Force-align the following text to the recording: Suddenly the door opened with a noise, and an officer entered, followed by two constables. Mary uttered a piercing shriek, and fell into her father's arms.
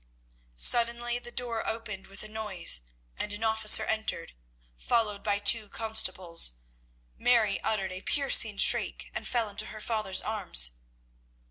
Suddenly 0.55 1.19
the 1.19 1.29
door 1.29 1.63
opened 1.67 2.07
with 2.07 2.23
a 2.23 2.27
noise, 2.27 2.81
and 3.17 3.31
an 3.33 3.43
officer 3.43 3.85
entered, 3.85 4.33
followed 4.75 5.21
by 5.21 5.37
two 5.37 5.69
constables. 5.69 6.53
Mary 7.19 7.61
uttered 7.61 7.91
a 7.91 8.01
piercing 8.01 8.57
shriek, 8.57 9.11
and 9.13 9.27
fell 9.27 9.47
into 9.47 9.67
her 9.67 9.79
father's 9.79 10.23
arms. 10.23 10.71